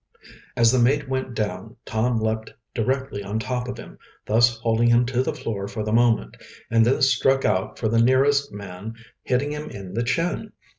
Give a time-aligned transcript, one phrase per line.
[0.57, 5.05] As the mate went down Tom leaped directly on top of him, thus holding him
[5.05, 6.37] to the floor for the moment,
[6.71, 10.53] and then struck out for the nearest man, hitting him in the chin.